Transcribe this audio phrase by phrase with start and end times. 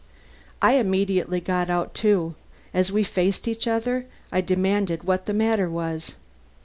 [0.63, 2.33] "I immediately got out too.
[2.73, 6.15] As we faced each other, I demanded what the matter was.